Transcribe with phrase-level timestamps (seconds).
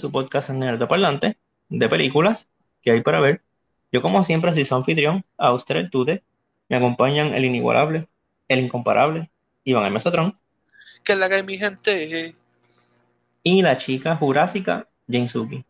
[0.00, 1.36] su podcast Nerd Parlante
[1.68, 2.48] de películas
[2.82, 3.42] que hay para ver.
[3.92, 6.22] Yo como siempre soy su anfitrión, Auster el Tute.
[6.68, 8.08] Me acompañan el inigualable,
[8.48, 9.30] el incomparable,
[9.64, 10.38] Iván el Mesotrón.
[11.04, 12.34] Que la que mi gente.
[13.42, 15.64] Y la chica jurásica, Jane Suki.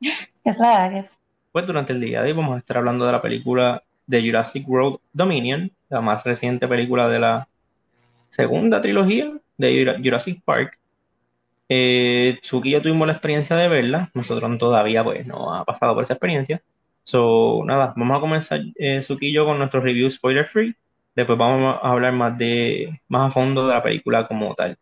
[0.00, 1.08] ¿Qué es la
[1.52, 4.68] Pues durante el día de hoy vamos a estar hablando de la película de Jurassic
[4.68, 7.48] World Dominion, la más reciente película de la
[8.28, 10.79] segunda trilogía de Jurassic Park.
[11.72, 15.94] Eh, Suki y yo tuvimos la experiencia de verla, nosotros todavía pues no ha pasado
[15.94, 16.60] por esa experiencia.
[17.04, 20.74] So, nada, vamos a comenzar eh, Suki y yo con nuestro review spoiler free.
[21.14, 24.76] Después vamos a hablar más de más a fondo de la película como tal.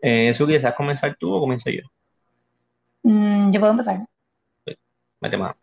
[0.00, 1.82] Eh, Suki, ¿deseas comenzar tú o comienzo yo?
[3.02, 4.00] Mm, yo puedo empezar.
[5.20, 5.54] mete más.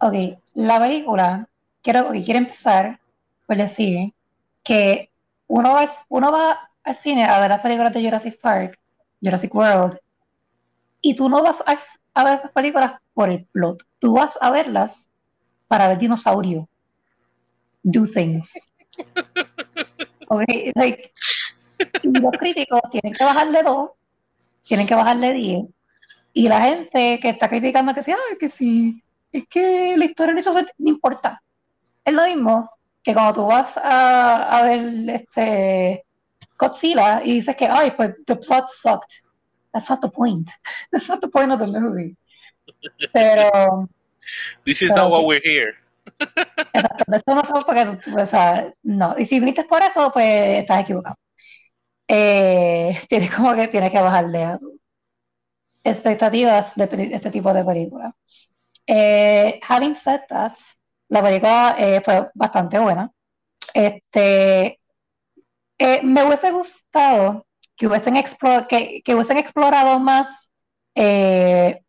[0.00, 1.48] Ok, la película,
[1.82, 3.00] quiero, quiero empezar
[3.46, 4.12] por decir
[4.62, 5.10] que
[5.48, 8.78] uno va, uno va al cine a ver las películas de Jurassic Park,
[9.20, 9.98] Jurassic World,
[11.00, 11.62] y tú no vas
[12.14, 15.08] a, ver esas películas por el plot, tú vas a verlas
[15.68, 16.68] para ver dinosaurio,
[17.82, 18.54] do things.
[20.28, 21.12] Okay, like,
[22.02, 23.90] y los críticos tienen que bajarle dos,
[24.62, 25.64] tienen que bajarle diez,
[26.32, 30.34] y la gente que está criticando que sí, ay, que sí, es que la historia
[30.34, 31.40] no, no importa.
[32.04, 32.70] Es lo mismo
[33.02, 36.04] que cuando tú vas a, a ver este
[36.58, 39.22] Godzilla y dices que, ay, pues the plot sucked.
[39.72, 40.50] That's not the point.
[40.90, 42.16] That's not the point of the movie.
[43.12, 43.88] Pero.
[44.64, 45.74] This is not what we're here.
[46.72, 49.14] Exacto, eso no fue porque tú, o sea, no.
[49.18, 51.16] Y si viniste por eso, pues estás equivocado.
[52.08, 54.72] Eh, tienes como que tienes que bajarle a tus
[55.84, 58.14] expectativas de este tipo de película.
[58.86, 60.56] Eh, having said that,
[61.08, 63.10] la película eh, fue bastante buena.
[63.74, 64.80] Este,
[65.78, 68.14] eh, me hubiese gustado que hubiesen,
[68.68, 70.52] que, hubiesen explorado más
[70.94, 71.80] eh,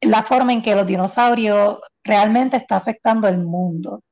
[0.00, 4.02] la forma en que los dinosaurios realmente está afectando el mundo.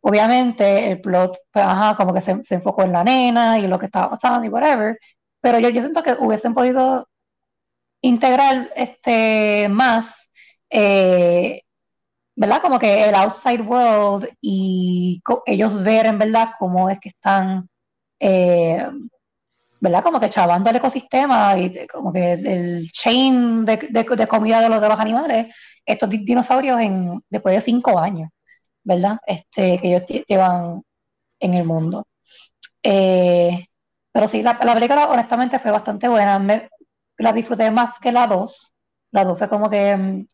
[0.00, 1.66] Obviamente el plot, pues,
[1.96, 4.98] como que se, enfocó en la nena y lo que estaba pasando y whatever,
[5.40, 7.08] pero yo, yo siento que hubiesen podido
[8.02, 10.28] integrar este, más
[10.70, 11.62] eh,
[12.36, 12.60] ¿verdad?
[12.62, 17.68] Como que el outside world y ellos ver en verdad cómo es que están,
[18.26, 18.88] eh,
[19.80, 20.02] ¿verdad?
[20.02, 24.88] Como que chavando el ecosistema y como que el chain de, comida de los, de
[24.88, 25.54] los animales,
[25.84, 28.30] estos dinosaurios en, después de cinco años,
[28.82, 29.18] ¿verdad?
[29.26, 30.82] Este, que ellos llevan
[31.38, 32.06] en el mundo.
[32.82, 33.66] Eh,
[34.12, 36.38] pero sí, la, la, película honestamente fue bastante buena.
[37.18, 38.72] la disfruté más que la dos.
[39.10, 40.26] La dos fue como que mm,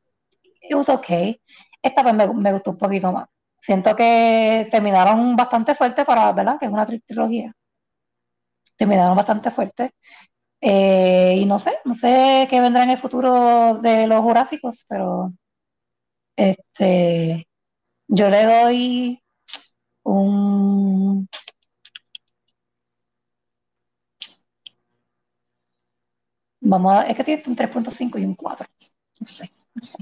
[0.62, 1.40] it was okay.
[1.82, 3.26] Esta pues me, gustó un poquito más.
[3.58, 6.58] Siento que terminaron bastante fuerte para, ¿verdad?
[6.58, 7.52] Que es una trilogía.
[8.80, 9.92] Terminaron bastante fuerte.
[10.58, 15.34] Eh, y no sé, no sé qué vendrá en el futuro de los jurásicos, pero
[16.34, 17.46] este
[18.08, 19.22] yo le doy
[20.04, 21.28] un
[26.60, 28.66] Vamos a, es que tiene un 3.5 y un 4.
[29.18, 29.98] No sé, no sé.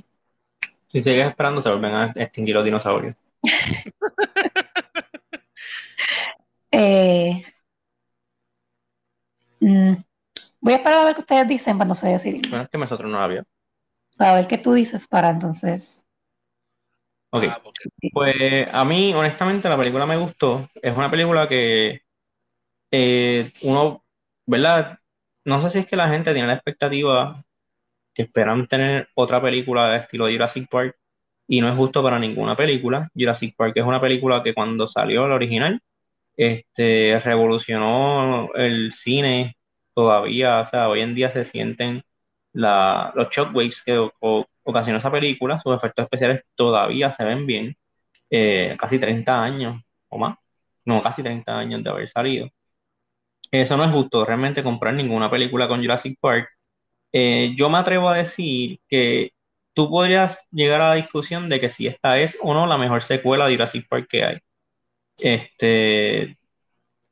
[0.93, 3.17] Si sigues esperando, se vuelven a extinguir los dinosaurios.
[6.71, 7.43] Eh,
[9.61, 9.93] mm,
[10.61, 12.43] voy a esperar a ver qué ustedes dicen cuando se deciden.
[12.49, 13.45] Bueno, es que nosotros no la vio.
[14.19, 16.09] A ver qué tú dices para entonces.
[17.31, 17.45] Ok.
[17.49, 17.61] Ah,
[18.13, 20.69] pues a mí, honestamente, la película me gustó.
[20.83, 22.03] Es una película que
[22.91, 24.05] eh, uno,
[24.47, 24.99] ¿verdad?
[25.45, 27.45] No sé si es que la gente tiene la expectativa
[28.15, 30.97] que esperan tener otra película de estilo Jurassic Park
[31.47, 33.11] y no es justo para ninguna película.
[33.15, 35.81] Jurassic Park es una película que cuando salió la original,
[36.39, 39.57] este, revolucionó el cine
[39.95, 42.03] todavía, o sea, hoy en día se sienten
[42.53, 43.99] la, los shockwaves que
[44.65, 47.77] ocasionó esa película, sus efectos especiales todavía se ven bien,
[48.31, 50.39] eh, casi 30 años o más,
[50.85, 52.49] no, casi 30 años de haber salido.
[53.51, 56.49] Eso no es justo, realmente comprar ninguna película con Jurassic Park
[57.13, 59.33] eh, yo me atrevo a decir que
[59.75, 63.03] tú podrías llegar a la discusión de que si esta es o no la mejor
[63.03, 64.39] secuela de Jurassic Park que hay.
[65.21, 66.37] Este,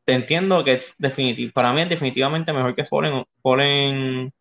[0.07, 4.33] entiendo que es definitivo, para mí es definitivamente mejor que Fallen, Fallen,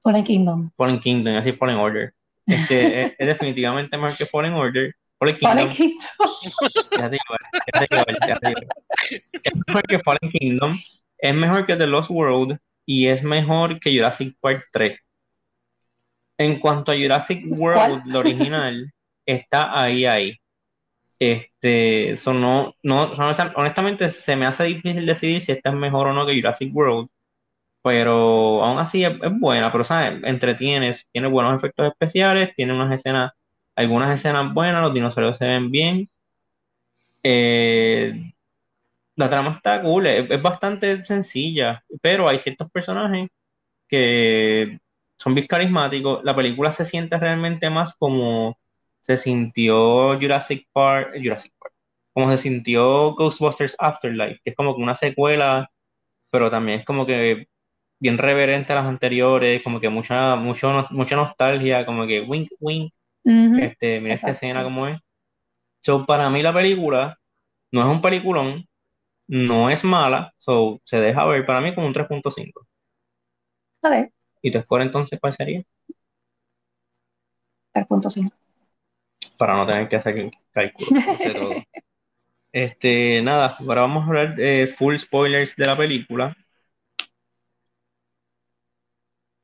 [0.00, 0.70] Fallen Kingdom.
[0.76, 2.14] Fallen Kingdom, así Fallen Order.
[2.46, 4.94] Este, es, definitivamente mejor que Fallen Order.
[5.18, 5.98] Fallen Kingdom.
[6.98, 7.18] Ya te
[8.26, 8.52] ya te
[9.42, 10.78] Es mejor que Fallen Kingdom.
[11.18, 14.98] Es mejor que The Lost World y es mejor que Jurassic Park 3.
[16.38, 18.92] En cuanto a Jurassic World, lo original,
[19.26, 20.38] está ahí, ahí.
[21.20, 26.24] Este, eso no, honestamente se me hace difícil decidir si esta es mejor o no
[26.26, 27.08] que Jurassic World,
[27.82, 30.22] pero aún así es, buena, pero ¿sabes?
[30.24, 33.32] Entretienes, tiene buenos efectos especiales, tiene unas escenas,
[33.76, 36.10] algunas escenas buenas, los dinosaurios se ven bien.
[37.22, 38.32] Eh,
[39.16, 43.28] la trama está cool, es, es bastante sencilla, pero hay ciertos personajes
[43.88, 44.80] que
[45.18, 46.24] son bien carismáticos.
[46.24, 48.58] La película se siente realmente más como
[49.00, 51.74] se sintió Jurassic Park, Jurassic Park,
[52.12, 55.70] como se sintió Ghostbusters Afterlife, que es como que una secuela,
[56.30, 57.48] pero también es como que
[58.00, 62.92] bien reverente a las anteriores, como que mucha, mucho, mucha nostalgia, como que wink, wink,
[63.24, 65.00] este, mira esta escena como es.
[65.80, 67.18] So, para mí la película
[67.72, 68.66] no es un peliculón,
[69.28, 72.66] no es mala, so, se deja ver para mí como un 3.5.
[73.82, 74.10] Ok,
[74.42, 75.62] ¿Y tu score entonces cuál sería?
[77.72, 78.37] 3.5.
[79.38, 80.94] Para no tener que hacer cálculos.
[81.22, 81.64] todo.
[82.52, 86.36] Este, nada, ahora vamos a hablar de full spoilers de la película.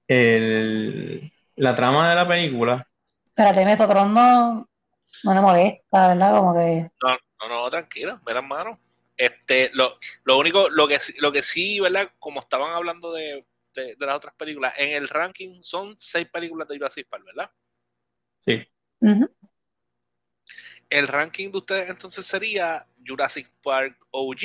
[0.08, 2.88] El- la trama de la película,
[3.28, 4.66] Espérate, Mesotron no,
[5.24, 6.36] no me molesta, ¿verdad?
[6.36, 6.90] Como que.
[7.02, 8.80] No, no, no, tranquilo, mira hermano.
[9.16, 12.10] Este, lo, lo único, lo que, sí- lo que sí, ¿verdad?
[12.18, 16.66] Como estaban hablando de, de, de las otras películas, en el ranking son seis películas
[16.68, 17.50] de Jurassic Park, ¿verdad?
[18.40, 18.64] sí,
[19.00, 19.28] ujú.
[20.94, 24.42] El ranking de ustedes entonces sería Jurassic Park OG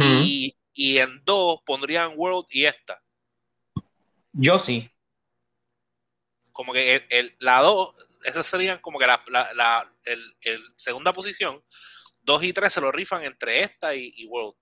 [0.00, 3.02] y, y en dos pondrían World y esta.
[4.32, 4.90] Yo sí.
[6.50, 7.94] Como que el, el- la dos,
[8.24, 11.62] esas serían como que la, la, la- el, el segunda posición.
[12.22, 14.54] Dos y tres se lo rifan entre esta y, y World.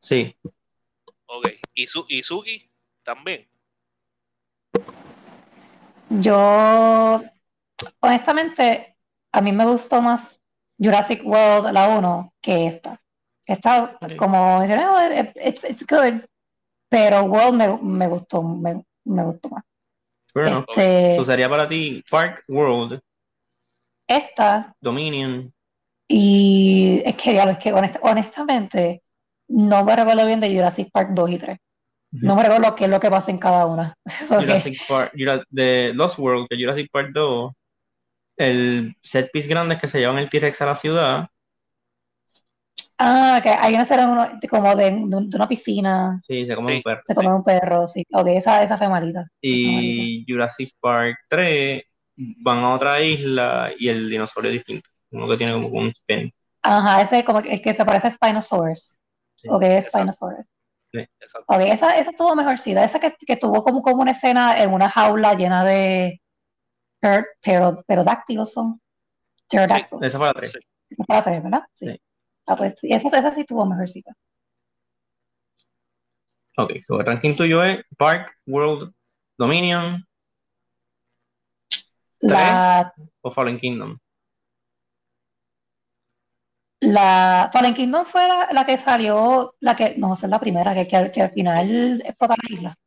[0.00, 0.36] Sí,
[1.24, 1.48] Ok.
[1.74, 2.70] Y, su, y Suki
[3.02, 3.48] también.
[6.10, 7.22] Yo,
[8.00, 8.96] honestamente,
[9.32, 10.40] a mí me gustó más
[10.78, 13.00] Jurassic World, la 1, que esta.
[13.46, 16.22] Esta, como mencioné, it- it's, it's good,
[16.88, 19.64] pero World me, me gustó, me, me gustó más.
[20.34, 20.64] enough.
[20.68, 23.00] Este, sería para ti Park World,
[24.08, 25.52] esta, Dominion.
[26.08, 29.02] y es que, diablo, es que honest- honestamente,
[29.48, 31.58] no me recuerdo bien de Jurassic Park 2 y 3.
[32.12, 33.94] No me recuerdo qué es lo que pasa en cada una.
[34.28, 35.12] Jurassic Park,
[35.50, 37.52] de Lost World, que Jurassic Park 2,
[38.36, 41.28] el set piece grande es que se llevan el T-Rex a la ciudad.
[42.98, 46.76] ah, que hay una escena como de, de una piscina, Sí, se come Sí.
[46.78, 47.02] un perro.
[47.04, 48.04] se come un perro, sí.
[48.12, 49.20] Ok, esa, esa fue malita.
[49.20, 49.28] esa
[49.62, 50.20] fue malita.
[50.20, 51.82] Y Jurassic Park 3
[52.16, 54.88] van a otra isla y el dinosaurio es distinto.
[55.10, 56.32] Uno que tiene como un spin.
[56.62, 58.98] Ajá, ese como que, el que se parece a Spinosaurus.
[59.36, 59.86] Sí, Ok, es.
[59.86, 60.48] Spinosaurus.
[60.92, 61.44] Exacto.
[61.54, 62.82] Ok, esa, esa estuvo mejorcita.
[62.84, 66.22] Esa que, que tuvo como, como una escena en una jaula llena de
[67.00, 68.80] per, pero, pterodáctilos son.
[69.48, 70.02] Pterodáctilos.
[70.02, 70.50] Esa fue la 3.
[70.52, 70.58] Sí.
[70.90, 71.62] Esa fue la tres, ¿verdad?
[71.74, 71.86] Sí.
[71.86, 72.00] Sí.
[72.46, 74.12] Ah, pues sí, esa, esa sí estuvo mejorcita.
[76.58, 78.92] Ok, so el ranking tuyo es Park, World,
[79.38, 80.06] Dominion
[82.20, 83.98] La, o Fallen Kingdom.
[86.80, 90.86] la Fallen Kingdom fue la, la que salió, la que, no, es la primera, que,
[90.88, 92.78] que, al- que al final explota la isla.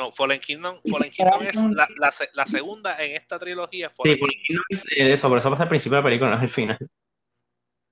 [0.00, 3.90] No, Fallen Kingdom, Fallen Kingdom es la, la, se- la segunda en esta trilogía.
[3.90, 4.64] Sí, Fallen Kingdom.
[4.70, 6.78] Es eh, eso, pero eso pasa al principio de la película, no es el final.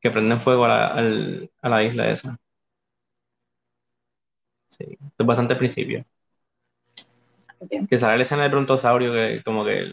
[0.00, 2.38] Que prenden fuego a la, al- a la isla esa.
[4.68, 4.86] Sí,
[5.18, 6.02] es bastante al principio.
[7.68, 7.86] Bien.
[7.86, 9.92] Que sale la escena del brontosaurio que como que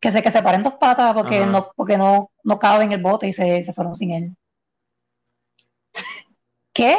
[0.00, 1.46] Que se, que se paren dos patas porque Ajá.
[1.46, 4.36] no, porque no, no cabe en el bote y se, se fueron sin él.
[6.72, 6.94] ¿Qué?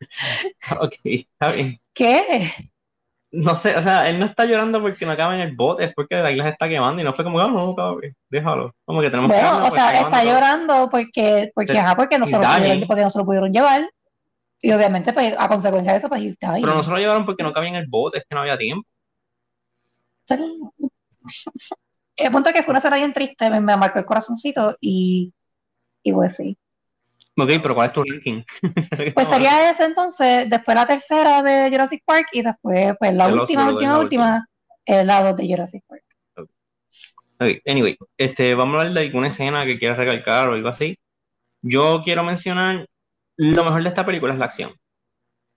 [0.80, 1.80] Ok, está bien.
[1.94, 2.50] ¿Qué?
[3.36, 5.94] No sé, o sea, él no está llorando porque no acaba en el bote, es
[5.94, 8.72] porque la isla se está quemando y no fue como, ah, no, cabrón, déjalo.
[8.84, 12.26] Como que tenemos que Bueno, o sea, está llorando porque, porque, Se- ajá, porque no,
[12.26, 13.90] se lo pudieron, porque no se lo pudieron llevar.
[14.62, 16.62] Y obviamente, pues, a consecuencia de eso, pues, he's dying.
[16.62, 18.56] Pero no se lo llevaron porque no cabía en el bote, es que no había
[18.56, 18.88] tiempo.
[22.16, 25.32] El punto es que fue una escena bien triste, me, me marcó el corazoncito y,
[26.02, 26.58] y pues sí.
[27.36, 28.42] Ok, pero ¿cuál es tu ranking?
[29.14, 33.70] Pues sería ese entonces, después la tercera de Jurassic Park y después, pues, la última,
[33.70, 34.48] última, última,
[34.84, 36.04] el lado de Jurassic Park.
[36.36, 40.96] Ok, anyway, este, vamos a hablar de alguna escena que quieras recalcar o algo así.
[41.62, 42.86] Yo quiero mencionar
[43.36, 44.72] lo mejor de esta película es la acción.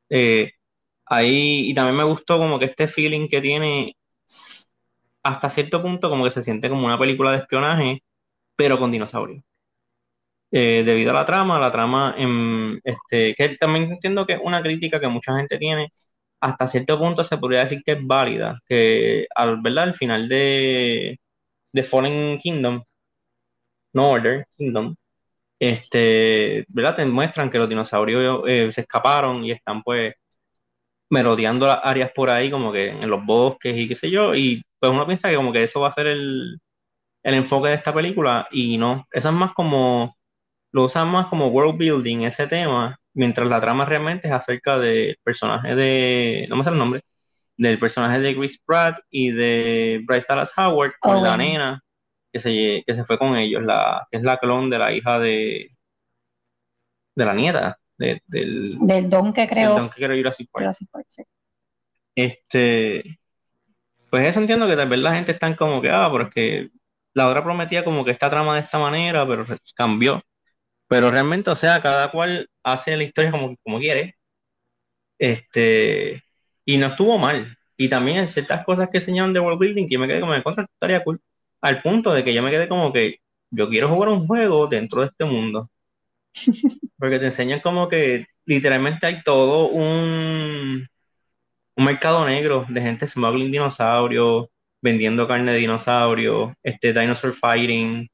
[0.09, 0.51] Eh,
[1.05, 3.95] ahí, y también me gustó como que este feeling que tiene
[5.23, 8.03] hasta cierto punto como que se siente como una película de espionaje,
[8.55, 9.43] pero con dinosaurios.
[10.51, 14.61] Eh, debido a la trama, la trama, em, este, que también entiendo que es una
[14.61, 15.89] crítica que mucha gente tiene,
[16.39, 19.85] hasta cierto punto se podría decir que es válida, que al, ¿verdad?
[19.85, 21.19] al final de,
[21.73, 22.83] de Fallen Kingdom,
[23.93, 24.95] No Order Kingdom,
[25.59, 26.97] este, ¿verdad?
[26.97, 30.15] Te muestran que los dinosaurios eh, se escaparon y están pues
[31.09, 34.63] merodeando las áreas por ahí, como que en los bosques y qué sé yo, y
[34.79, 36.59] pues uno piensa que como que eso va a ser el,
[37.23, 40.16] el enfoque de esta película y no, eso es más como,
[40.71, 45.17] lo usan más como world building, ese tema, mientras la trama realmente es acerca del
[45.23, 47.01] personaje de, no me sé el nombre,
[47.57, 51.37] del personaje de Chris Pratt y de Bryce Dallas Howard con Oh, la bueno.
[51.37, 51.81] nena
[52.31, 55.19] que se, que se fue con ellos, la, que es la clon de la hija
[55.19, 55.69] de,
[57.15, 59.75] de la nieta de- del, Del don que del creo.
[59.75, 60.63] don que quiere Jurassic Park.
[60.65, 61.23] Jurassic Park, sí.
[62.15, 63.19] Este,
[64.09, 66.69] pues eso entiendo que tal vez la gente está como que, ah, pero es que
[67.13, 69.45] la otra prometía como que esta trama de esta manera, pero
[69.75, 70.21] cambió.
[70.87, 74.15] Pero realmente, o sea, cada cual hace la historia como, como quiere.
[75.17, 76.23] Este,
[76.65, 77.57] y no estuvo mal.
[77.77, 80.35] Y también hay ciertas cosas que enseñaron de world building que yo me quedé como
[80.35, 81.21] en contra, estaría cool.
[81.61, 83.17] Al punto de que yo me quedé como que
[83.51, 85.69] yo quiero jugar un juego dentro de este mundo.
[86.97, 90.87] Porque te enseñan como que literalmente hay todo un,
[91.75, 94.47] un mercado negro de gente smuggling dinosaurios,
[94.81, 98.07] vendiendo carne de dinosaurio, este dinosaur fighting.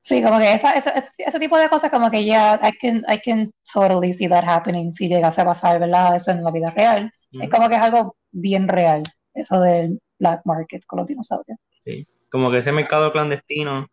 [0.00, 3.04] Sí, como que esa, esa- ese, ese tipo de cosas como que ya I can,
[3.08, 6.16] I can totally see that happening si llegase a pasar, ¿verdad?
[6.16, 7.12] Eso en la vida real.
[7.32, 9.02] Es como que es algo bien real,
[9.34, 11.58] eso del black market con los dinosaurios.
[12.30, 13.86] Como que ese mercado clandestino,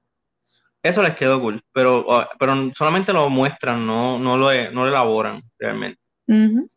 [0.83, 4.87] eso les quedó cool, pero, ah, pero solamente lo muestran, no, no lo, no lo
[4.89, 5.99] elaboran realmente.
[6.27, 6.67] Ujú.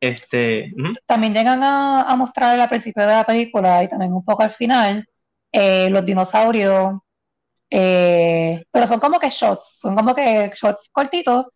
[0.00, 4.24] Este, ujú, También llegan a, a mostrar al principio de la película y también un
[4.24, 5.06] poco al final
[5.52, 6.94] eh, los dinosaurios,
[7.72, 11.46] eh, pero son como que shots, son como que shots cortitos,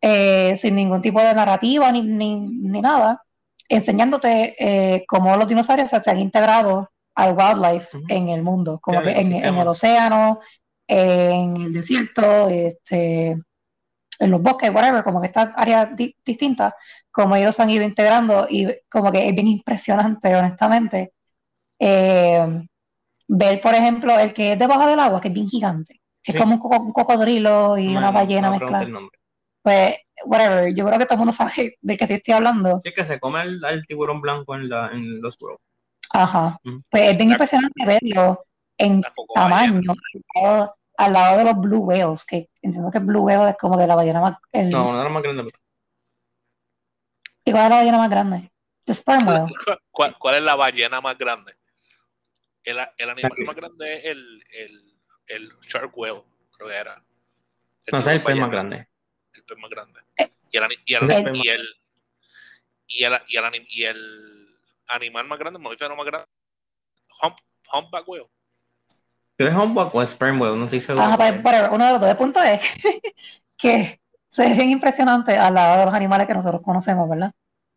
[0.00, 3.22] eh, sin ningún tipo de narrativa ni, ni, ni nada,
[3.68, 8.06] enseñándote eh, cómo los dinosaurios se, han integrado al wildlife Ujú.
[8.08, 10.40] en el mundo, como que en, en el océano,
[10.88, 13.36] en el desierto, este,
[14.18, 16.74] en los bosques, whatever, como que estas áreas di- distintas,
[17.10, 21.12] como ellos han ido integrando y como que es bien impresionante, honestamente,
[21.78, 22.46] eh,
[23.28, 26.36] ver, por ejemplo, el que es debajo del agua, que es bien gigante, que Sí.
[26.38, 28.84] es como un, coco- un cocodrilo y no una ballena no preguntes mezclada.
[28.84, 29.18] el nombre.
[29.62, 32.80] Pues, whatever, yo creo que todo el mundo sabe del que sí estoy hablando.
[32.84, 35.58] Sí, que se come al tiburón blanco en, la, en los World.
[36.12, 36.58] Ajá.
[36.64, 36.78] Mm.
[36.90, 38.44] Pues es bien La- impresionante verlo
[38.78, 39.02] en
[39.34, 39.80] tamaño
[40.34, 43.76] al lado, al lado de los blue whales, que entiendo que blue whale es como
[43.78, 44.36] de la ballena más...
[44.52, 45.46] el- No, uno de más grandes.
[47.44, 48.50] ¿Y cuál es la ballena más grande?
[48.84, 49.52] The sperm whale.
[49.90, 51.52] ¿Cuál, cuál es la ballena más grande?
[52.64, 53.44] El, el animal Aquí.
[53.44, 54.92] más grande es el, el,
[55.28, 56.22] el shark whale,
[56.56, 56.94] creo que era.
[56.96, 58.88] No, ese es el pez más grande.
[59.34, 60.00] El pez más grande.
[60.16, 60.30] Eh.
[60.50, 61.02] Y el, ani- y el,
[61.36, 61.66] y el,
[62.86, 66.26] y el, y el, ani- y el animal más grande, el mamífero más grande,
[67.22, 67.36] hump,
[67.72, 68.26] humpback whale.
[69.36, 70.56] ¿Pero es humpback o es sperm whale?
[70.56, 71.06] No estoy seguro.
[71.08, 72.10] Whatever, uno de los dos.
[72.10, 72.60] El punto es
[73.58, 77.32] que se ve bien impresionante al lado de los animales que nosotros conocemos, ¿verdad?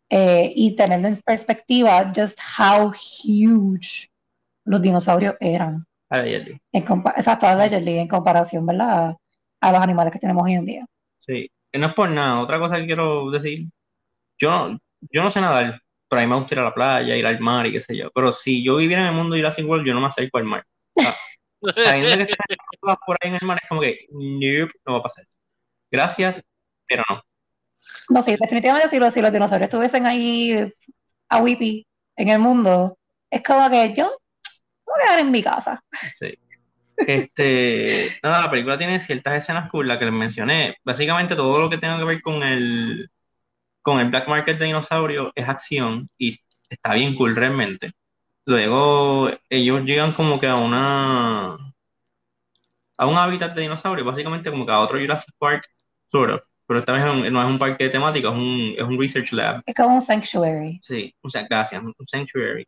[0.08, 4.10] Eh, y teniendo en perspectiva just how huge
[4.68, 5.84] los dinosaurios eran.
[6.10, 9.10] En compa- exacto, allegedly, en comparación, ¿verdad?
[9.10, 9.16] A,
[9.68, 10.86] a los animales que tenemos hoy en día.
[11.18, 11.50] Sí.
[11.72, 12.40] No es por nada.
[12.40, 13.66] Otra cosa que quiero decir.
[14.38, 14.78] Yo no,
[15.10, 17.40] yo no sé nadar, pero a mí me gusta ir a la playa, ir al
[17.40, 18.10] mar y qué sé yo.
[18.14, 20.44] Pero si yo viviera en el mundo de Jurassic World, yo no me acerco al
[20.44, 20.64] mar.
[20.94, 25.02] Sabiendo que están por ahí en el mar, es como que, nope, no va a
[25.02, 25.24] pasar.
[25.90, 26.42] Gracias,
[26.86, 27.22] pero no.
[28.10, 30.72] No, sí, definitivamente si los, si los dinosaurios estuviesen ahí
[31.28, 32.96] a Whippy en el mundo,
[33.30, 34.07] es como que yo a
[35.08, 35.82] quedar en mi casa.
[36.14, 36.38] Sí.
[36.96, 40.76] Este, nada, la película tiene ciertas escenas cool, la que les mencioné.
[40.84, 43.10] Básicamente todo lo que tenga que ver con el,
[43.82, 46.38] con el black market de dinosaurios es acción y
[46.68, 47.92] está bien cool realmente.
[48.44, 51.56] Luego ellos llegan como que a una
[53.00, 55.64] a un hábitat de dinosaurios, básicamente como que a otro Jurassic Park,
[56.10, 56.40] sort of.
[56.66, 59.62] Pero esta vez no es un parque de temática, es un, es un research lab.
[59.64, 60.78] Es como un sanctuary.
[60.82, 62.66] Sí, o sea, gracias, un sanctuary.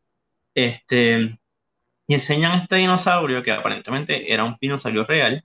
[0.55, 1.39] Este,
[2.11, 5.45] y enseñan a este dinosaurio que aparentemente era un dinosaurio real.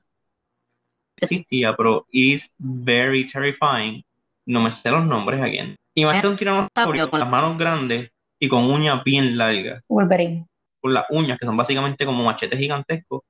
[1.16, 4.04] Existía, pero is very terrifying.
[4.48, 5.60] No me sé los nombres aquí.
[5.94, 9.86] Y más de un tiranosaurio con las manos grandes y con uñas bien largas.
[9.88, 10.48] Wolverine.
[10.82, 13.22] Con las uñas que son básicamente como machetes gigantescos.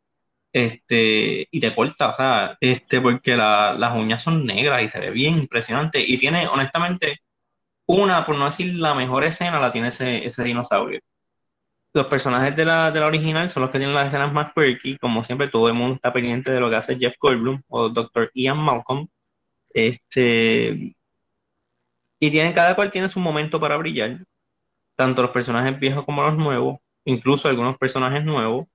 [0.54, 5.02] Este, y te corta, o sea, este, porque la- las uñas son negras y se
[5.02, 6.00] ve bien impresionante.
[6.00, 7.18] Y tiene, honestamente,
[7.88, 11.02] una, por no decir la mejor escena, la tiene ese, ese dinosaurio.
[11.96, 14.98] Los personajes de la, de la original son los que tienen las escenas más quirky,
[14.98, 18.32] como siempre todo el mundo está pendiente de lo que hace Jeff Goldblum o Dr.
[18.34, 19.08] Ian Malcolm.
[19.74, 20.94] Este,
[22.20, 24.26] y tienen, cada cual tiene su momento para brillar,
[24.96, 28.68] tanto los personajes viejos como los nuevos, incluso algunos personajes nuevos.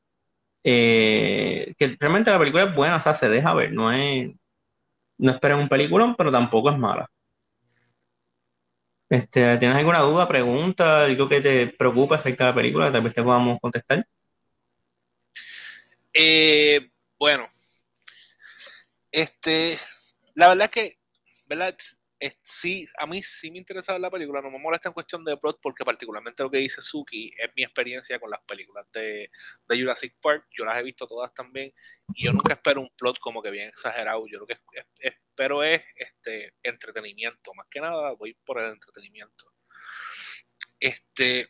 [0.65, 4.31] Eh, que realmente la película es buena, o sea, se deja ver, no es,
[5.19, 7.11] no esperen un peliculón, pero tampoco es mala.
[9.11, 12.93] Este, ¿Tienes alguna duda, pregunta, algo que te preocupa acerca de la película?
[12.93, 14.07] Tal vez te podamos contestar.
[16.14, 17.49] Eh, bueno,
[19.11, 19.76] este,
[20.35, 20.99] la verdad es que,
[21.49, 21.75] ¿verdad?
[22.43, 25.59] sí, a mí sí me interesa la película, no me molesta en cuestión de plot,
[25.61, 29.29] porque particularmente lo que dice Suki es mi experiencia con las películas de,
[29.69, 30.47] Jurassic Park.
[30.57, 31.73] Yo las he visto todas también,
[32.14, 34.25] y yo nunca espero un plot como que bien exagerado.
[34.29, 35.14] Yo lo que espero es
[35.97, 37.54] este entretenimiento.
[37.54, 39.47] Más que nada, voy por el entretenimiento.
[40.78, 41.49] Este.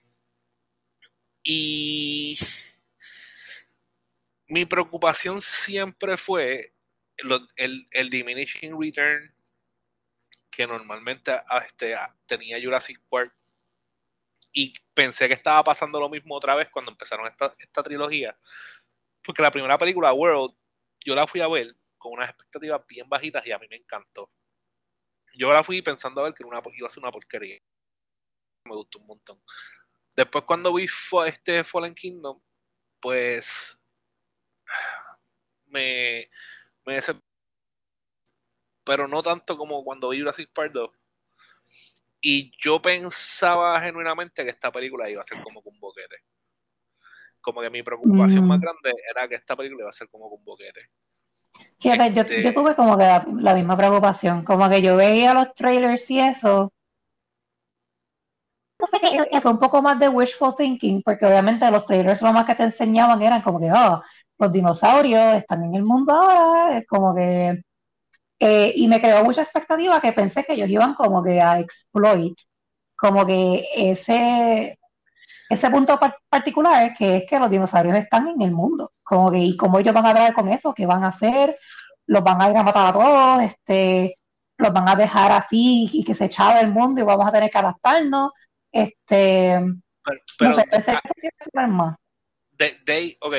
[1.42, 2.38] Y
[4.48, 6.74] mi preocupación siempre fue
[7.56, 9.34] el, diminishing return
[10.50, 11.32] que normalmente
[11.64, 13.34] este, tenía Jurassic Park
[14.52, 18.36] y pensé que estaba pasando lo mismo otra vez cuando empezaron esta, esta trilogía.
[19.22, 20.54] Porque la primera película, World,
[21.04, 24.32] yo la fui a ver con unas expectativas bien bajitas y a mí me encantó.
[25.34, 27.60] Yo la fui pensando a ver que una, iba a ser una porquería.
[28.64, 29.40] Me gustó un montón.
[30.16, 30.86] Después cuando vi
[31.26, 32.42] este Fallen Kingdom,
[33.00, 33.80] pues
[35.66, 36.30] me,
[36.86, 37.00] me
[38.84, 40.90] pero no tanto como cuando vi Jurassic Park 2.
[42.22, 46.16] Y yo pensaba genuinamente que esta película iba a ser como un boquete.
[47.42, 48.62] Como que mi preocupación más mm.
[48.62, 50.90] grande era que esta película iba a ser como un boquete.
[51.78, 56.10] Fíjate, yo, este tuve como que la, misma preocupación, como que yo veía los trailers
[56.10, 56.72] y eso.
[58.78, 62.32] No sé que fue un poco más de wishful thinking, porque obviamente los trailers lo
[62.32, 64.02] más que te enseñaban eran como que, oh,
[64.38, 67.62] los dinosaurios están en el mundo ahora, es como que
[68.40, 72.38] eh, y me creó mucha expectativa que pensé que ellos iban como que a exploit,
[72.96, 74.79] como que ese,
[75.50, 79.56] ese punto particular que es que los dinosaurios están en el mundo, como que y
[79.56, 81.58] cómo ellos van a hablar con eso, qué van a hacer,
[82.06, 84.14] los van a ir a matar a todos, este,
[84.56, 87.50] los van a dejar así y que se echaba el mundo y vamos a tener
[87.50, 88.30] que adaptarnos,
[88.70, 89.60] este,
[90.38, 90.98] pero, no sé, pensé
[91.52, 91.96] que más.
[92.52, 93.34] De, ok,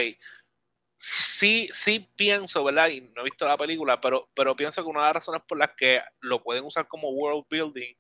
[0.98, 2.90] sí, sí pienso, ¿verdad?
[2.90, 5.58] Y no he visto la película, pero, pero pienso que una de las razones por
[5.58, 7.96] las que lo pueden usar como world building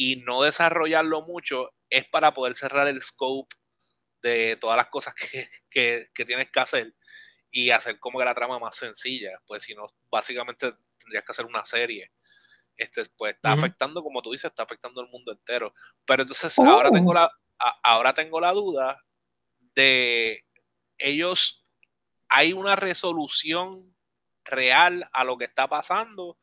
[0.00, 3.56] y no desarrollarlo mucho es para poder cerrar el scope
[4.22, 5.12] de todas las cosas
[5.70, 6.94] que, tienes que hacer
[7.50, 9.42] y hacer como que la trama más sencilla.
[9.44, 12.12] Pues si no, básicamente tendrías que hacer una serie.
[12.76, 15.74] Este, pues está afectando, como tú dices, está afectando al mundo entero.
[16.06, 17.14] Pero entonces ahora tengo oh.
[17.14, 17.32] la,
[17.82, 19.04] ahora tengo la duda
[19.74, 20.44] de
[20.96, 21.66] ellos
[22.28, 23.96] hay una resolución
[24.44, 26.38] real a lo que está pasando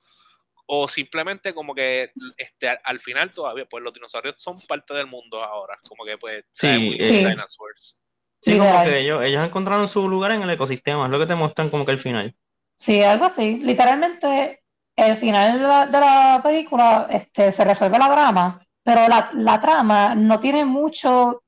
[0.68, 5.44] o simplemente como que este, al final todavía pues los dinosaurios son parte del mundo
[5.44, 8.02] ahora como que pues sí, eh, dinosaurs
[8.42, 8.58] sí.
[8.58, 11.70] como que ellos, ellos encontraron su lugar en el ecosistema es lo que te muestran
[11.70, 12.36] como que al final.
[12.78, 13.60] Sí algo así.
[13.60, 14.64] Literalmente
[14.96, 15.60] el final
[15.92, 21.42] de la, película este, se resuelve la trama pero la, la trama no tiene mucho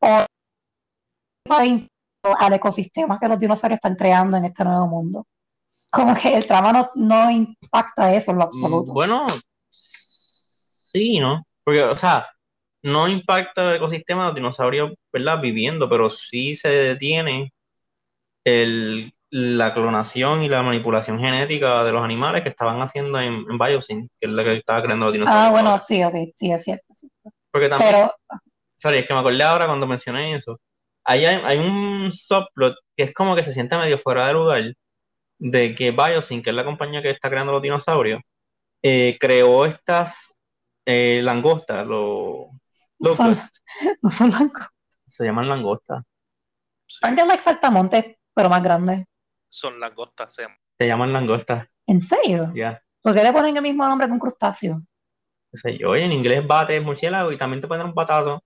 [0.00, 0.26] al
[2.52, 5.26] ecosistema que los dinosaurios están creando en este nuevo mundo.
[5.90, 8.92] Como que el trama no, impacta eso en lo absoluto.
[8.92, 9.26] Bueno,
[9.70, 11.46] sí, ¿no?
[11.64, 12.28] Porque, o sea,
[12.82, 15.40] no impacta el ecosistema de los dinosaurios, ¿verdad?
[15.40, 17.52] Viviendo, pero sí se detiene
[18.44, 23.58] el, la clonación y la manipulación genética de los animales que estaban haciendo en, en
[23.58, 25.46] Biosyn, que es la que estaba creando los dinosaurios.
[25.46, 26.86] Ah, bueno, sí, ok, sí, es cierto.
[27.50, 28.14] Porque también, pero...
[28.76, 30.58] sorry, es que me acordé ahora cuando mencioné eso
[31.08, 34.74] hay, un subplot que es como que se siente medio fuera de lugar
[35.38, 38.20] de que Biosyn, que es la compañía que está creando los dinosaurios,
[38.82, 40.34] eh, creó estas
[40.84, 42.48] eh, langostas, los...
[42.98, 43.36] No son,
[44.02, 44.68] no son langostas.
[45.06, 46.04] Se llaman langostas.
[46.86, 49.06] Son de exactamente, pero más grandes.
[49.48, 50.58] Son langostas, se llaman.
[50.78, 51.68] Se llaman langostas.
[51.86, 52.52] ¿En serio?
[52.54, 52.82] Ya.
[53.02, 54.82] ¿Por qué le ponen el mismo nombre que un crustáceo?
[55.50, 58.42] No sé yo, en inglés bate murciélago y también te ponen un patato.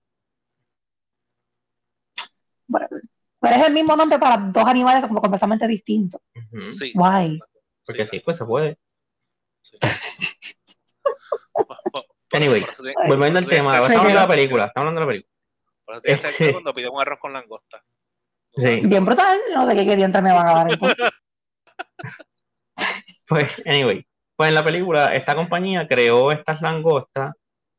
[3.43, 6.21] Pero es el mismo nombre para dos animales como completamente distintos.
[6.69, 6.93] Sí.
[6.95, 7.37] Guay.
[7.85, 8.77] Porque sí, pues se puede.
[12.31, 12.65] anyway,
[13.05, 16.01] volviendo al tema, estamos hablando de la película, estamos hablando de la película.
[16.03, 16.53] Este...
[16.53, 17.83] cuando pide un arroz con langosta.
[18.55, 18.81] Sí.
[18.85, 20.67] Bien brutal, no sé qué, qué dientes me van a dar.
[23.27, 27.33] pues, anyway, pues en la película esta compañía creó estas langostas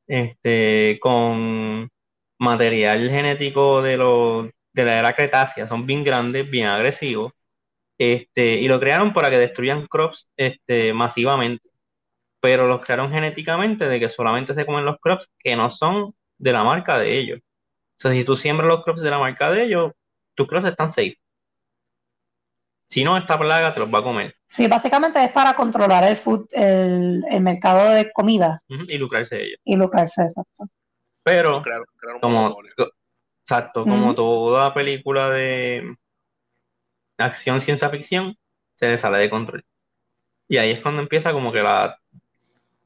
[0.09, 1.89] este, con
[2.41, 7.33] material genético de los de la era Cretácea, son bien grandes, bien agresivos,
[7.97, 11.71] este, y lo crearon para que destruyan crops este, masivamente,
[12.41, 16.53] pero los crearon genéticamente de que solamente se comen los crops que no son de
[16.53, 17.41] la marca de ellos.
[17.41, 19.93] O sea, si tú siembras los crops de la marca de ellos,
[20.35, 21.19] tus crops están safe.
[22.87, 24.35] Si no, esta plaga te los va a comer.
[24.47, 28.59] Sí, básicamente es para controlar el food, el, mercado de comida.
[28.69, 29.61] y lucrarse de ellos.
[29.65, 30.67] Y lucrarse, exacto.
[31.23, 31.63] Pero,
[32.21, 32.59] como,
[33.45, 35.97] exacto, como toda película de
[37.19, 38.37] acción ciencia ficción,
[38.73, 39.65] se le sale de control.
[40.49, 41.99] Y ahí es cuando empieza como que la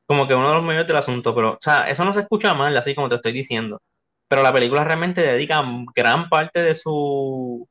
[0.06, 2.54] como que uno de los medios del asunto, pero, o sea, eso no se escucha
[2.54, 3.82] mal, así como te estoy diciendo.
[4.26, 5.62] Pero la película realmente dedica
[5.94, 7.68] gran parte de su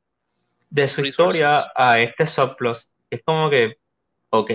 [0.70, 2.78] de su historia a este subplot.
[3.10, 3.78] Es como que,
[4.30, 4.52] ok.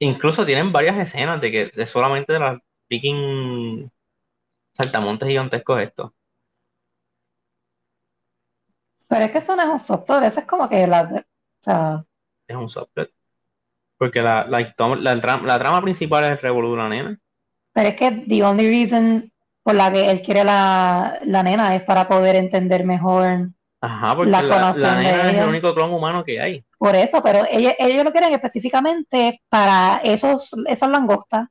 [0.00, 2.58] Incluso tienen varias escenas de que es solamente de las
[2.90, 3.90] viking
[4.72, 6.14] saltamontes gigantescos esto.
[9.08, 11.22] Pero es que eso no es un subplot, eso es como que la, o
[11.60, 12.04] sea,
[12.46, 13.10] es un subplot.
[13.98, 17.18] Porque la, la, la, trama, principal es el revolú la nena.
[17.72, 19.32] Pero es que the only reason
[19.62, 24.30] por la que él quiere la, la nena es para poder entender mejor Ajá, porque
[24.30, 26.64] la, nena es el único clon humano que hay.
[26.78, 31.48] Por eso, pero ellos, ellos lo quieren específicamente para esos, esas langostas.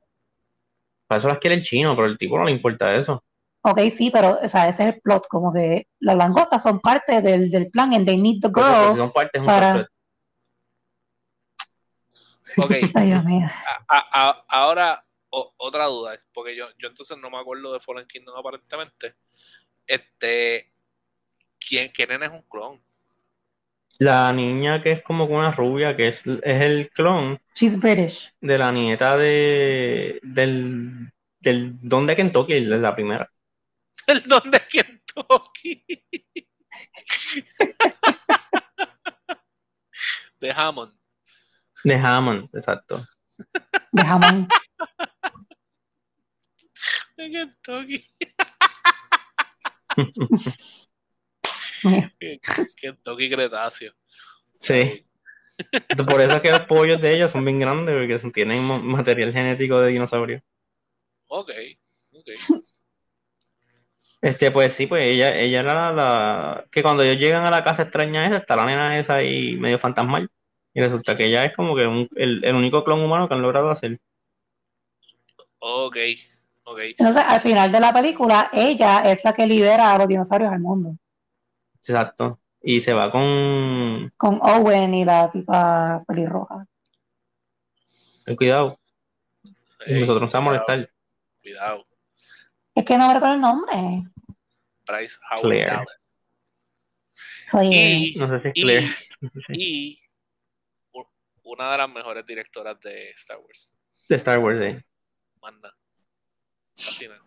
[1.12, 3.22] Para eso las quiere el chino, pero el tipo no le importa eso.
[3.60, 7.20] Ok, sí, pero o sea, ese es el plot, como que las langostas son parte
[7.20, 9.86] del, del plan and they need the girl son parte, para...
[12.56, 12.70] Ok.
[14.48, 19.16] ahora, otra duda, porque yo, yo entonces no me acuerdo de Fallen Kingdom aparentemente.
[19.86, 20.72] Este,
[21.58, 22.82] ¿quién, quién es un clon?
[23.98, 27.40] La niña que es como una rubia, que es, es el clon.
[27.54, 28.32] She's British.
[28.40, 33.30] De la nieta de del, del Don de Kentucky, es la primera.
[34.06, 35.84] El Don de Kentucky.
[40.40, 40.92] de Hammond.
[41.84, 43.04] De Hammond, exacto.
[43.92, 44.48] De Hammond.
[47.16, 48.04] De Kentucky.
[52.76, 53.92] Kentucky Cretáceo.
[54.52, 55.06] Sí.
[55.96, 59.80] Por eso es que los pollos de ellos son bien grandes, porque tienen material genético
[59.80, 60.42] de dinosaurio.
[61.26, 61.50] Ok,
[62.12, 62.28] ok.
[64.22, 67.82] Este, pues sí, pues ella, ella era la, que cuando ellos llegan a la casa
[67.82, 70.30] extraña esa, está la nena esa ahí medio fantasmal.
[70.72, 71.82] Y resulta que ella es como que
[72.16, 73.98] el, único clon humano que han logrado hacer.
[75.58, 75.96] Ok,
[76.62, 76.78] ok.
[76.96, 80.60] Entonces, al final de la película, ella es la que libera a los dinosaurios al
[80.60, 80.96] mundo.
[81.86, 82.40] Exacto.
[82.62, 84.12] Y se va con...
[84.16, 86.66] Con Owen y la tipa pelirroja.
[88.24, 88.78] Ten cuidado.
[89.86, 90.90] Nosotros nos vamos a molestar.
[91.42, 91.82] Cuidado.
[92.74, 94.10] Es que no me recuerdo el nombre.
[94.86, 95.98] Bryce Howard Dallas.
[97.70, 98.88] Y, no sé si es Claire.
[99.48, 99.98] y
[101.42, 103.74] una de las mejores directoras de Star Wars.
[104.08, 104.84] De Star Wars, sí.
[105.40, 105.74] Manda.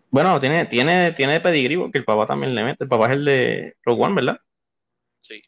[0.09, 2.83] Bueno, tiene, tiene, tiene pedigrí porque el papá también le mete.
[2.83, 4.39] El papá es el de Rogue One, ¿verdad?
[5.19, 5.41] Sí.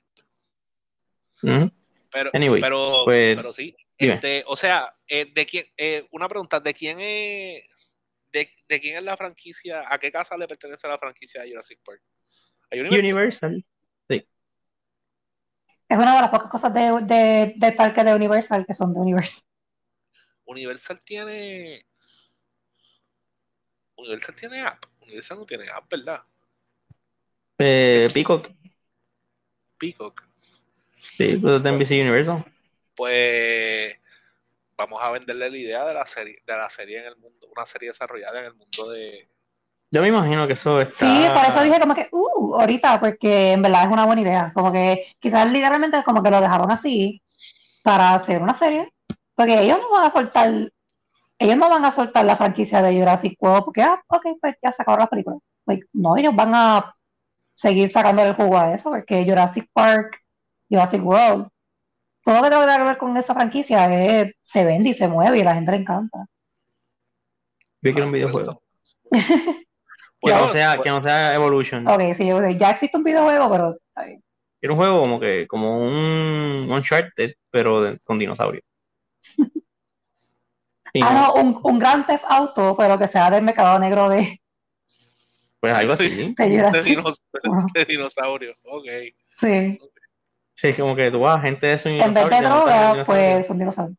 [1.42, 3.76] Pero, pero, pues, pero sí.
[3.98, 7.98] Este, o sea, eh, de quién, eh, una pregunta, ¿de quién es
[8.32, 9.84] de, de, quién es la franquicia?
[9.88, 12.02] ¿A qué casa le pertenece la franquicia de Jurassic Park?
[12.72, 13.00] ¿A Universal?
[13.00, 13.66] Universal.
[15.90, 19.00] Es una de las pocas cosas de, de, del parque de Universal que son de
[19.00, 19.44] Universal.
[20.46, 21.86] Universal tiene.
[23.98, 24.86] Universal tiene app.
[25.02, 26.22] Universal no tiene app, ¿verdad?
[27.58, 28.50] Eh, Peacock.
[29.78, 30.24] Peacock.
[31.02, 32.46] Sí, pues de NBC Universal.
[32.96, 34.00] Pues
[34.76, 37.66] vamos a venderle la idea de la serie, de la serie en el mundo, una
[37.66, 39.28] serie desarrollada en el mundo de,
[39.90, 41.06] yo me imagino que eso está...
[41.06, 44.52] Sí, por eso dije como que, uh, ahorita, porque en verdad es una buena idea.
[44.54, 47.22] Como que quizás literalmente como que lo dejaron así
[47.84, 48.92] para hacer una serie.
[49.34, 50.72] Porque ellos no van a soltar,
[51.40, 54.70] ellos no van a soltar la franquicia de Jurassic World porque, ah, ok, pues ya
[54.70, 55.38] acabó la película.
[55.94, 56.96] no, ellos van a
[57.54, 60.20] seguir sacando el jugo a eso porque Jurassic Park,
[60.70, 61.48] Jurassic World,
[62.24, 65.38] todo lo que tiene que ver con esa franquicia es, se vende y se mueve
[65.38, 66.26] y a la gente le encanta.
[67.82, 68.60] Yo quiero un videojuego.
[70.20, 71.88] Que, no sea, que no sea Evolution.
[71.88, 74.24] Ok, sí, ya existe un videojuego, pero está bien.
[74.60, 78.64] Quiero un juego como que, como un Uncharted, pero con dinosaurios.
[81.02, 84.42] ah, no, un, un Grand Theft Auto, pero que sea del mercado negro de.
[85.60, 86.36] Pues algo así.
[86.38, 88.88] De, dinosaurio, ok.
[89.38, 89.78] Sí.
[90.54, 91.90] Sí, como que tú vas, gente de eso.
[91.90, 93.98] En vez de droga, pues son dinosaurios.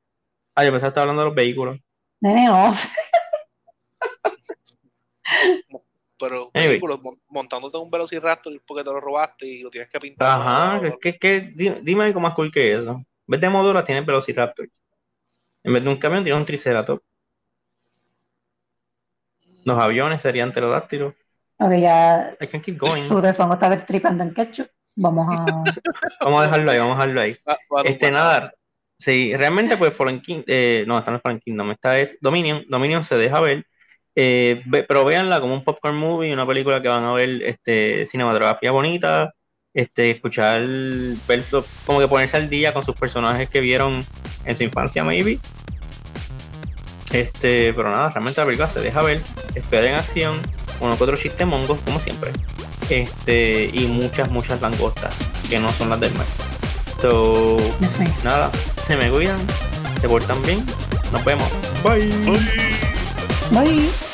[0.55, 1.79] Ah, yo pensaba que estaba hablando de los vehículos.
[2.20, 2.74] Nene, no.
[6.18, 6.98] pero vehículos
[7.29, 10.40] montándote un velociraptor porque te lo robaste y lo tienes que pintar.
[10.40, 12.90] Ajá, que, que, dime algo más cool que eso.
[12.90, 14.68] En vez de modulas tienes velociraptor.
[15.64, 17.03] En vez de un camión tienes un triceratops.
[19.64, 21.14] Los aviones serían pterodáctilos.
[21.59, 22.37] Ok, ya.
[22.40, 23.09] I can keep going.
[23.09, 24.68] Tú te son otra vez tripando en ketchup.
[24.97, 25.44] vamos a.
[26.25, 27.37] vamos a dejarlo ahí, vamos a dejarlo ahí.
[27.47, 28.55] Ah, este, nada.
[28.99, 32.64] Sí, realmente, pues Fallen King, eh, no, esta no es Fallen Kingdom, esta es Dominion.
[32.68, 33.66] Dominion se deja ver.
[34.14, 38.73] Eh, pero véanla como un popcorn movie, una película que van a ver este, cinematografía
[38.73, 39.33] bonita,
[39.74, 40.62] este, escuchar,
[41.26, 41.44] ver,
[41.87, 44.00] como que ponerse al día con sus personajes que vieron
[44.44, 45.38] en su infancia, maybe.
[47.12, 49.22] Este, pero nada, realmente la película se deja ver,
[49.54, 50.37] esperen acción,
[50.81, 52.33] uno que otro chiste mongos, como siempre.
[52.90, 55.14] Este, y muchas, muchas langostas,
[55.48, 56.26] que no son las del mar.
[57.00, 57.57] So,
[58.24, 58.50] nada,
[58.87, 59.38] se me cuidan,
[60.00, 60.64] se portan bien,
[61.12, 61.48] nos vemos.
[61.83, 62.09] Bye.
[63.52, 64.08] Bye.